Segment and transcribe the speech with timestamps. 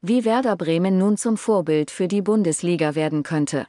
[0.00, 3.66] Wie Werder Bremen nun zum Vorbild für die Bundesliga werden könnte.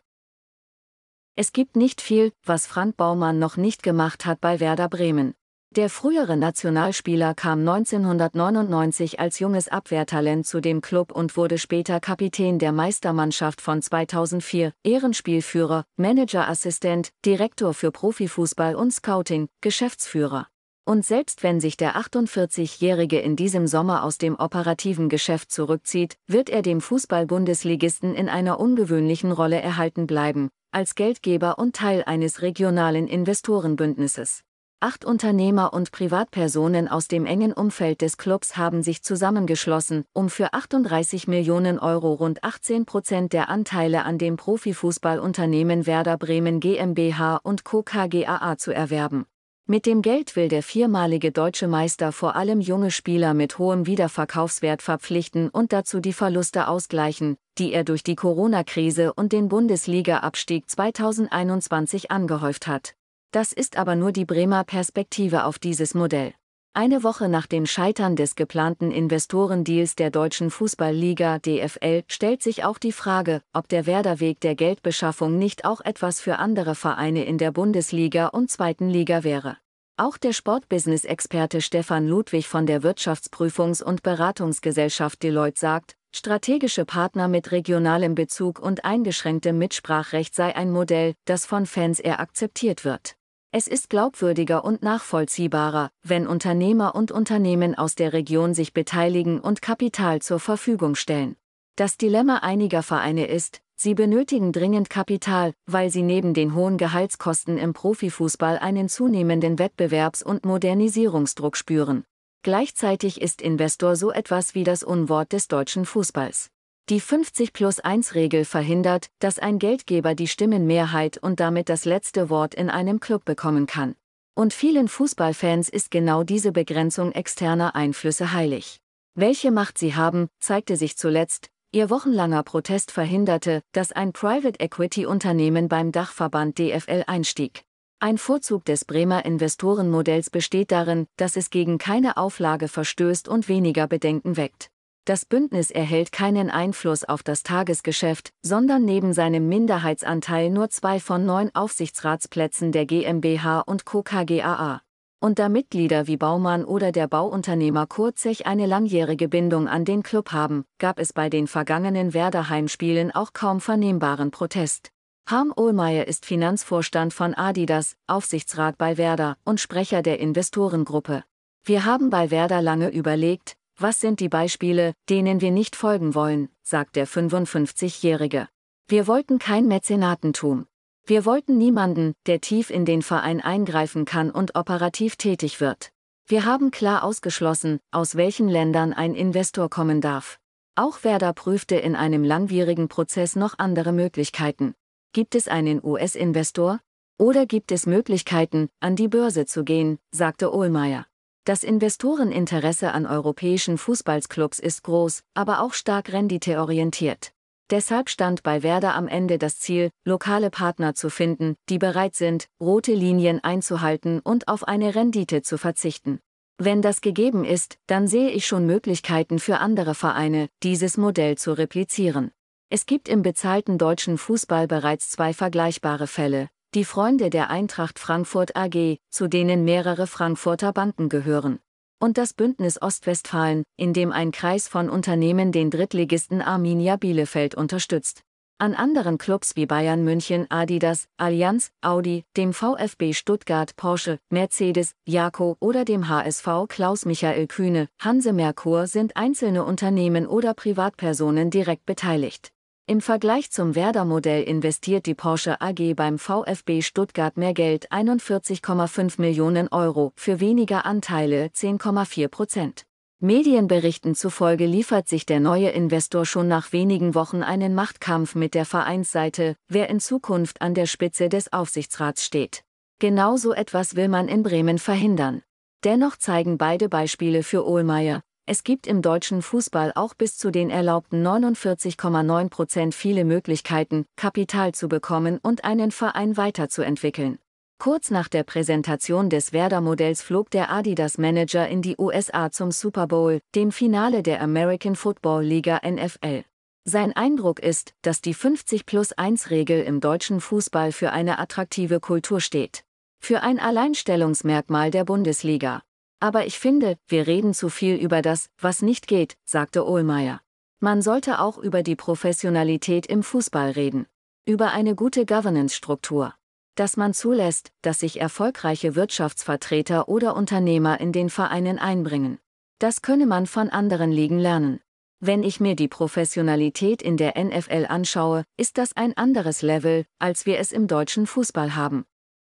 [1.35, 5.33] Es gibt nicht viel, was Frank Baumann noch nicht gemacht hat bei Werder Bremen.
[5.71, 12.59] Der frühere Nationalspieler kam 1999 als junges Abwehrtalent zu dem Club und wurde später Kapitän
[12.59, 20.47] der Meistermannschaft von 2004, Ehrenspielführer, Managerassistent, Direktor für Profifußball und Scouting, Geschäftsführer.
[20.89, 26.49] Und selbst wenn sich der 48-Jährige in diesem Sommer aus dem operativen Geschäft zurückzieht, wird
[26.49, 33.07] er dem Fußball-Bundesligisten in einer ungewöhnlichen Rolle erhalten bleiben, als Geldgeber und Teil eines regionalen
[33.07, 34.41] Investorenbündnisses.
[34.79, 40.55] Acht Unternehmer und Privatpersonen aus dem engen Umfeld des Clubs haben sich zusammengeschlossen, um für
[40.55, 47.63] 38 Millionen Euro rund 18 Prozent der Anteile an dem Profifußballunternehmen Werder Bremen GmbH und
[47.63, 47.83] Co.
[47.83, 49.27] KGaA zu erwerben.
[49.71, 54.81] Mit dem Geld will der viermalige deutsche Meister vor allem junge Spieler mit hohem Wiederverkaufswert
[54.81, 62.09] verpflichten und dazu die Verluste ausgleichen, die er durch die Corona-Krise und den Bundesliga-Abstieg 2021
[62.09, 62.95] angehäuft hat.
[63.29, 66.33] Das ist aber nur die Bremer Perspektive auf dieses Modell.
[66.73, 72.77] Eine Woche nach dem Scheitern des geplanten Investorendeals der deutschen Fußballliga DFL stellt sich auch
[72.77, 77.51] die Frage, ob der Werderweg der Geldbeschaffung nicht auch etwas für andere Vereine in der
[77.51, 79.57] Bundesliga und zweiten Liga wäre.
[79.97, 87.51] Auch der Sportbusiness-Experte Stefan Ludwig von der Wirtschaftsprüfungs- und Beratungsgesellschaft Deloitte sagt, strategische Partner mit
[87.51, 93.18] regionalem Bezug und eingeschränktem Mitsprachrecht sei ein Modell, das von Fans eher akzeptiert wird.
[93.51, 99.63] Es ist glaubwürdiger und nachvollziehbarer, wenn Unternehmer und Unternehmen aus der Region sich beteiligen und
[99.63, 101.35] Kapital zur Verfügung stellen.
[101.75, 107.57] Das Dilemma einiger Vereine ist, sie benötigen dringend Kapital, weil sie neben den hohen Gehaltskosten
[107.57, 112.03] im Profifußball einen zunehmenden Wettbewerbs- und Modernisierungsdruck spüren.
[112.43, 116.51] Gleichzeitig ist Investor so etwas wie das Unwort des deutschen Fußballs.
[116.89, 122.31] Die 50 plus 1 Regel verhindert, dass ein Geldgeber die Stimmenmehrheit und damit das letzte
[122.31, 123.93] Wort in einem Club bekommen kann.
[124.33, 128.79] Und vielen Fußballfans ist genau diese Begrenzung externer Einflüsse heilig.
[129.13, 135.05] Welche Macht sie haben, zeigte sich zuletzt, ihr wochenlanger Protest verhinderte, dass ein Private Equity
[135.05, 137.65] Unternehmen beim Dachverband DFL einstieg.
[137.99, 143.85] Ein Vorzug des Bremer Investorenmodells besteht darin, dass es gegen keine Auflage verstößt und weniger
[143.85, 144.71] Bedenken weckt.
[145.05, 151.25] Das Bündnis erhält keinen Einfluss auf das Tagesgeschäft, sondern neben seinem Minderheitsanteil nur zwei von
[151.25, 154.03] neun Aufsichtsratsplätzen der GmbH und Co.
[154.03, 154.81] KGaA.
[155.21, 160.31] Und da Mitglieder wie Baumann oder der Bauunternehmer Kurzech eine langjährige Bindung an den Club
[160.31, 164.91] haben, gab es bei den vergangenen Werder-Heimspielen auch kaum vernehmbaren Protest.
[165.29, 171.23] Harm Ohlmeier ist Finanzvorstand von Adidas, Aufsichtsrat bei Werder und Sprecher der Investorengruppe.
[171.65, 176.49] Wir haben bei Werder lange überlegt, was sind die Beispiele, denen wir nicht folgen wollen,
[176.61, 178.47] sagt der 55-Jährige.
[178.87, 180.67] Wir wollten kein Mäzenatentum.
[181.05, 185.91] Wir wollten niemanden, der tief in den Verein eingreifen kann und operativ tätig wird.
[186.27, 190.39] Wir haben klar ausgeschlossen, aus welchen Ländern ein Investor kommen darf.
[190.75, 194.75] Auch Werder prüfte in einem langwierigen Prozess noch andere Möglichkeiten.
[195.11, 196.79] Gibt es einen US-Investor?
[197.17, 201.08] Oder gibt es Möglichkeiten, an die Börse zu gehen, sagte Ohlmeier.
[201.49, 207.31] Das Investoreninteresse an europäischen Fußballclubs ist groß, aber auch stark renditeorientiert.
[207.71, 212.49] Deshalb stand bei Werder am Ende das Ziel, lokale Partner zu finden, die bereit sind,
[212.61, 216.19] rote Linien einzuhalten und auf eine Rendite zu verzichten.
[216.59, 221.53] Wenn das gegeben ist, dann sehe ich schon Möglichkeiten für andere Vereine, dieses Modell zu
[221.53, 222.29] replizieren.
[222.69, 228.55] Es gibt im bezahlten deutschen Fußball bereits zwei vergleichbare Fälle, die Freunde der Eintracht Frankfurt
[228.55, 231.59] AG, zu denen mehrere Frankfurter Banken gehören.
[231.99, 238.21] Und das Bündnis Ostwestfalen, in dem ein Kreis von Unternehmen den Drittligisten Arminia Bielefeld unterstützt.
[238.59, 245.57] An anderen Clubs wie Bayern München, Adidas, Allianz, Audi, dem VfB Stuttgart, Porsche, Mercedes, Jaco
[245.59, 252.51] oder dem HSV Klaus Michael Kühne, Hanse Merkur sind einzelne Unternehmen oder Privatpersonen direkt beteiligt.
[252.89, 259.67] Im Vergleich zum Werder-Modell investiert die Porsche AG beim VfB Stuttgart mehr Geld 41,5 Millionen
[259.67, 262.85] Euro für weniger Anteile 10,4 Prozent.
[263.19, 268.65] Medienberichten zufolge liefert sich der neue Investor schon nach wenigen Wochen einen Machtkampf mit der
[268.65, 272.63] Vereinsseite, wer in Zukunft an der Spitze des Aufsichtsrats steht.
[272.97, 275.43] Genau so etwas will man in Bremen verhindern.
[275.83, 280.71] Dennoch zeigen beide Beispiele für Ohlmeier, es gibt im deutschen Fußball auch bis zu den
[280.71, 287.37] erlaubten 49,9 Prozent viele Möglichkeiten, Kapital zu bekommen und einen Verein weiterzuentwickeln.
[287.77, 293.39] Kurz nach der Präsentation des Werder-Modells flog der Adidas-Manager in die USA zum Super Bowl,
[293.53, 296.43] dem Finale der American Football Liga NFL.
[296.85, 301.99] Sein Eindruck ist, dass die 50 plus 1 Regel im deutschen Fußball für eine attraktive
[301.99, 302.83] Kultur steht.
[303.19, 305.83] Für ein Alleinstellungsmerkmal der Bundesliga.
[306.19, 310.41] Aber ich finde, wir reden zu viel über das, was nicht geht, sagte Ohlmeier.
[310.81, 314.05] Man sollte auch über die Professionalität im Fußball reden.
[314.45, 316.33] Über eine gute Governance-Struktur.
[316.75, 322.39] Dass man zulässt, dass sich erfolgreiche Wirtschaftsvertreter oder Unternehmer in den Vereinen einbringen.
[322.79, 324.79] Das könne man von anderen Ligen lernen.
[325.21, 330.45] Wenn ich mir die Professionalität in der NFL anschaue, ist das ein anderes Level, als
[330.45, 332.05] wir es im deutschen Fußball haben.